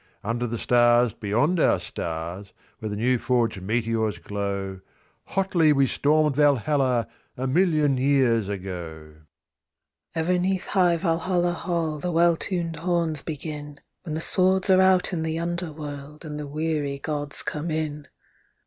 Under 0.23 0.47
the 0.47 0.57
stars 0.57 1.13
beyond 1.13 1.59
our 1.59 1.79
stars 1.79 2.53
where 2.79 2.89
the 2.89 2.95
new 2.95 3.19
forged 3.19 3.61
meteors 3.61 4.17
glow, 4.17 4.79
Hotly 5.25 5.71
we 5.73 5.85
stormed 5.85 6.35
Valhalla, 6.35 7.07
a 7.37 7.45
million 7.45 7.97
years 7.97 8.49
ago! 8.49 9.13
Ever 10.15 10.39
'neath 10.39 10.65
high 10.65 10.97
Valhalla 10.97 11.53
Hall 11.53 11.99
the 11.99 12.11
well 12.11 12.35
tuned 12.35 12.77
horns 12.77 13.21
begin, 13.21 13.79
When 14.01 14.13
the 14.15 14.21
swords 14.21 14.71
are 14.71 14.81
out 14.81 15.13
in 15.13 15.21
the 15.21 15.37
underworld, 15.37 16.25
and 16.25 16.39
the 16.39 16.47
weary 16.47 16.97
Gods 16.97 17.43
come 17.43 17.69
in. 17.69 18.07